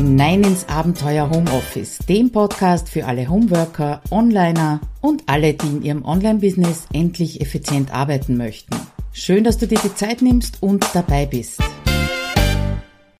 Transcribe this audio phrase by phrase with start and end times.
[0.00, 6.04] hinein ins Abenteuer Homeoffice, dem Podcast für alle Homeworker, Onliner und alle, die in ihrem
[6.06, 8.74] Online-Business endlich effizient arbeiten möchten.
[9.12, 11.60] Schön, dass du dir die Zeit nimmst und dabei bist.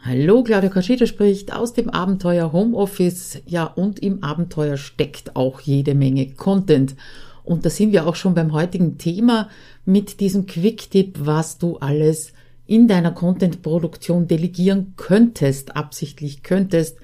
[0.03, 3.43] Hallo, Claudia Kaschita spricht aus dem Abenteuer Homeoffice.
[3.45, 6.97] Ja, und im Abenteuer steckt auch jede Menge Content.
[7.45, 9.51] Und da sind wir auch schon beim heutigen Thema
[9.85, 12.33] mit diesem Quick-Tipp, was du alles
[12.71, 16.99] in deiner Content-Produktion delegieren könntest, absichtlich könntest.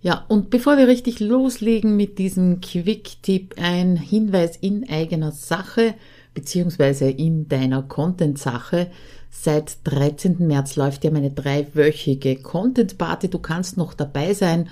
[0.00, 5.94] Ja, und bevor wir richtig loslegen mit diesem Quick-Tipp, ein Hinweis in eigener Sache,
[6.34, 8.92] beziehungsweise in deiner Content-Sache.
[9.28, 10.46] Seit 13.
[10.46, 13.28] März läuft ja meine dreiwöchige Content-Party.
[13.28, 14.68] Du kannst noch dabei sein.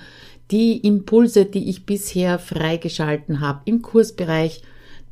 [0.49, 4.61] Die Impulse, die ich bisher freigeschalten habe im Kursbereich,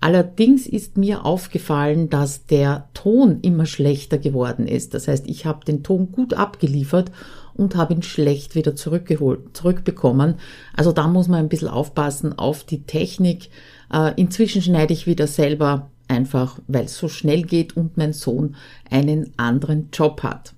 [0.00, 4.92] Allerdings ist mir aufgefallen, dass der Ton immer schlechter geworden ist.
[4.92, 7.10] Das heißt, ich habe den Ton gut abgeliefert
[7.54, 10.34] und habe ihn schlecht wieder zurückgeholt, zurückbekommen.
[10.76, 13.48] Also da muss man ein bisschen aufpassen auf die Technik.
[13.92, 18.56] Äh, inzwischen schneide ich wieder selber einfach, weil es so schnell geht und mein Sohn
[18.90, 20.54] einen anderen Job hat.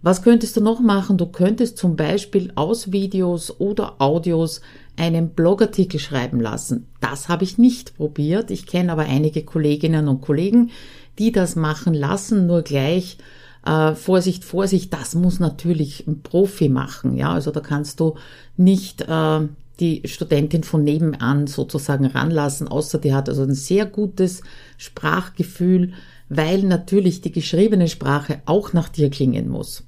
[0.00, 1.18] Was könntest du noch machen?
[1.18, 4.60] Du könntest zum Beispiel aus Videos oder Audios
[4.96, 6.86] einen Blogartikel schreiben lassen.
[7.00, 8.50] Das habe ich nicht probiert.
[8.50, 10.70] Ich kenne aber einige Kolleginnen und Kollegen,
[11.18, 13.18] die das machen lassen, nur gleich
[13.66, 17.16] äh, Vorsicht, Vorsicht, das muss natürlich ein Profi machen.
[17.16, 18.14] Ja, also da kannst du
[18.56, 19.40] nicht äh,
[19.80, 24.42] die Studentin von nebenan sozusagen ranlassen, außer die hat also ein sehr gutes
[24.76, 25.92] Sprachgefühl,
[26.28, 29.84] weil natürlich die geschriebene Sprache auch nach dir klingen muss.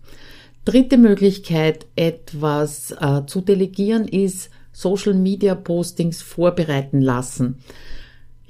[0.65, 7.59] Dritte Möglichkeit, etwas äh, zu delegieren, ist Social Media Postings vorbereiten lassen.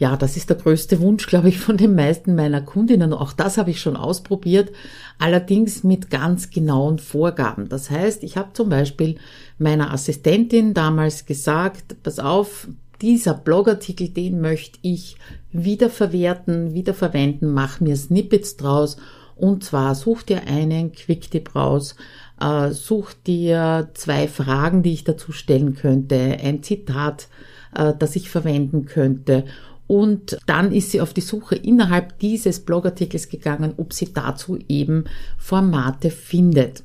[0.00, 3.12] Ja, das ist der größte Wunsch, glaube ich, von den meisten meiner Kundinnen.
[3.12, 4.72] Auch das habe ich schon ausprobiert,
[5.18, 7.68] allerdings mit ganz genauen Vorgaben.
[7.68, 9.16] Das heißt, ich habe zum Beispiel
[9.58, 12.66] meiner Assistentin damals gesagt, pass auf,
[13.02, 15.16] dieser Blogartikel, den möchte ich
[15.52, 18.96] wiederverwerten, wiederverwenden, mach mir Snippets draus
[19.36, 21.94] und zwar such dir einen Quicktip raus,
[22.40, 27.28] äh, such dir zwei Fragen, die ich dazu stellen könnte, ein Zitat,
[27.74, 29.44] äh, das ich verwenden könnte.
[29.90, 35.06] Und dann ist sie auf die Suche innerhalb dieses Blogartikels gegangen, ob sie dazu eben
[35.36, 36.84] Formate findet.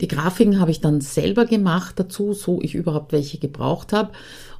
[0.00, 4.10] Die Grafiken habe ich dann selber gemacht dazu, so ich überhaupt welche gebraucht habe.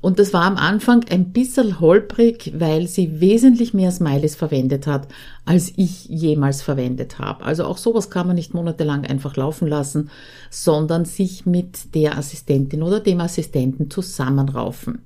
[0.00, 5.08] Und das war am Anfang ein bisschen holprig, weil sie wesentlich mehr Smileys verwendet hat,
[5.44, 7.44] als ich jemals verwendet habe.
[7.44, 10.10] Also auch sowas kann man nicht monatelang einfach laufen lassen,
[10.50, 15.00] sondern sich mit der Assistentin oder dem Assistenten zusammenraufen.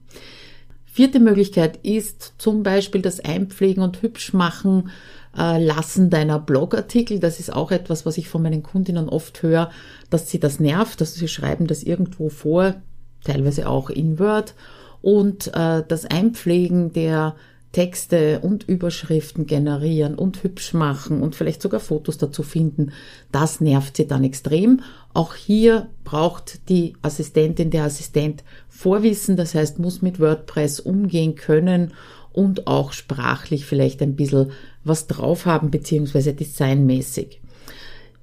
[0.92, 4.90] Vierte Möglichkeit ist zum Beispiel das Einpflegen und Hübschmachen
[5.38, 7.20] äh, lassen deiner Blogartikel.
[7.20, 9.70] Das ist auch etwas, was ich von meinen Kundinnen oft höre,
[10.10, 12.74] dass sie das nervt, dass sie schreiben das irgendwo vor,
[13.22, 14.54] teilweise auch in Word.
[15.00, 17.36] Und äh, das Einpflegen der
[17.70, 22.90] Texte und Überschriften generieren und hübsch machen und vielleicht sogar Fotos dazu finden,
[23.30, 24.80] das nervt sie dann extrem.
[25.12, 31.92] Auch hier braucht die Assistentin, der Assistent Vorwissen, das heißt, muss mit WordPress umgehen können
[32.32, 34.52] und auch sprachlich vielleicht ein bisschen
[34.84, 37.40] was drauf haben, beziehungsweise designmäßig.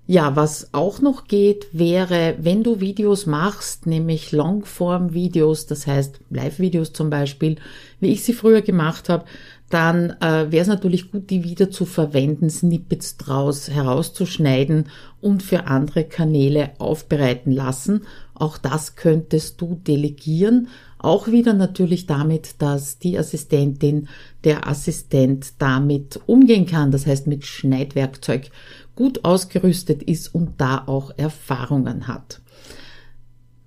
[0.10, 6.94] Ja, was auch noch geht, wäre, wenn du Videos machst, nämlich Longform-Videos, das heißt Live-Videos
[6.94, 7.58] zum Beispiel,
[8.00, 9.26] wie ich sie früher gemacht habe,
[9.70, 14.86] dann äh, wäre es natürlich gut, die wieder zu verwenden, Snippets draus herauszuschneiden
[15.20, 18.04] und für andere Kanäle aufbereiten lassen.
[18.34, 20.70] Auch das könntest du delegieren.
[21.00, 24.08] Auch wieder natürlich damit, dass die Assistentin,
[24.46, 26.92] der Assistent damit umgehen kann.
[26.92, 28.50] Das heißt, mit Schneidwerkzeug
[28.98, 32.42] gut ausgerüstet ist und da auch Erfahrungen hat.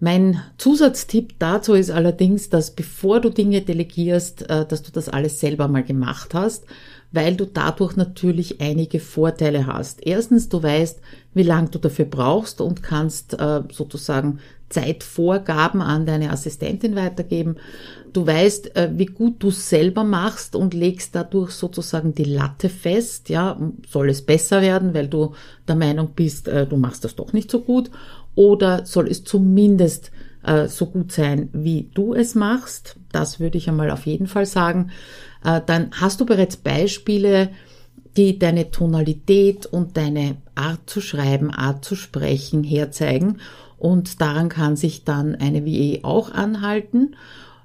[0.03, 5.41] Mein Zusatztipp dazu ist allerdings, dass bevor du Dinge delegierst, äh, dass du das alles
[5.41, 6.65] selber mal gemacht hast,
[7.13, 10.01] weil du dadurch natürlich einige Vorteile hast.
[10.07, 11.01] Erstens, du weißt,
[11.35, 14.39] wie lang du dafür brauchst und kannst äh, sozusagen
[14.71, 17.57] Zeitvorgaben an deine Assistentin weitergeben.
[18.15, 23.29] Du weißt, äh, wie gut du selber machst und legst dadurch sozusagen die Latte fest.
[23.29, 25.35] Ja, soll es besser werden, weil du
[25.69, 27.91] der Meinung bist, du machst das doch nicht so gut
[28.35, 30.11] oder soll es zumindest
[30.43, 32.97] äh, so gut sein, wie du es machst?
[33.13, 34.91] Das würde ich einmal auf jeden Fall sagen.
[35.45, 37.51] Äh, dann hast du bereits Beispiele,
[38.17, 43.39] die deine Tonalität und deine Art zu schreiben, Art zu sprechen herzeigen.
[43.79, 47.17] Und daran kann sich dann eine WE auch anhalten.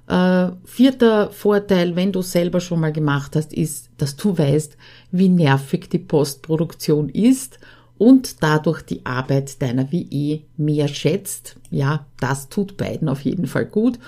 [0.08, 4.76] Äh, vierter Vorteil, wenn du selber schon mal gemacht hast, ist, dass du weißt,
[5.10, 7.58] wie nervig die Postproduktion ist
[7.98, 11.56] und dadurch die Arbeit deiner WE mehr schätzt.
[11.70, 13.98] Ja, das tut beiden auf jeden Fall gut.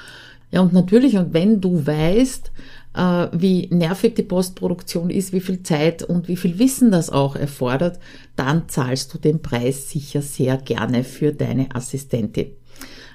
[0.51, 2.51] Ja, und natürlich, und wenn du weißt,
[2.95, 7.37] äh, wie nervig die Postproduktion ist, wie viel Zeit und wie viel Wissen das auch
[7.37, 7.99] erfordert,
[8.37, 12.53] dann zahlst du den Preis sicher sehr gerne für deine Assistentin.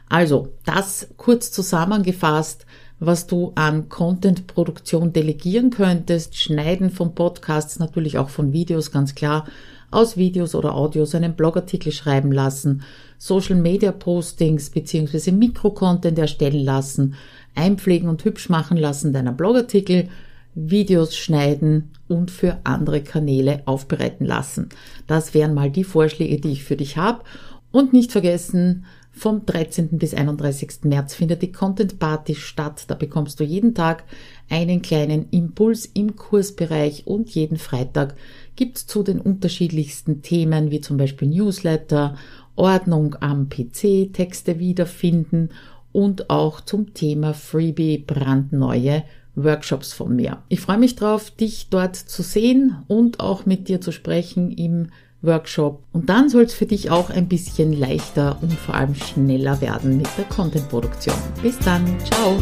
[0.09, 2.65] Also, das kurz zusammengefasst,
[2.99, 9.47] was du an Contentproduktion delegieren könntest, Schneiden von Podcasts, natürlich auch von Videos, ganz klar,
[9.93, 12.83] aus Videos oder Audios einen Blogartikel schreiben lassen,
[13.17, 15.31] Social Media Postings bzw.
[15.31, 17.15] Mikrocontent erstellen lassen,
[17.55, 20.09] einpflegen und hübsch machen lassen deiner Blogartikel,
[20.55, 24.69] Videos schneiden und für andere Kanäle aufbereiten lassen.
[25.07, 27.23] Das wären mal die Vorschläge, die ich für dich habe.
[27.71, 29.99] Und nicht vergessen, vom 13.
[29.99, 30.83] bis 31.
[30.83, 32.85] März findet die Content Party statt.
[32.87, 34.03] Da bekommst du jeden Tag
[34.49, 38.15] einen kleinen Impuls im Kursbereich und jeden Freitag
[38.55, 42.17] gibt's zu den unterschiedlichsten Themen wie zum Beispiel Newsletter,
[42.55, 45.49] Ordnung am PC, Texte wiederfinden
[45.91, 49.03] und auch zum Thema Freebie brandneue
[49.35, 50.43] Workshops von mir.
[50.49, 54.89] Ich freue mich drauf, dich dort zu sehen und auch mit dir zu sprechen im
[55.23, 55.81] Workshop.
[55.93, 59.97] Und dann soll es für dich auch ein bisschen leichter und vor allem schneller werden
[59.97, 61.15] mit der Content-Produktion.
[61.41, 62.37] Bis dann, ciao!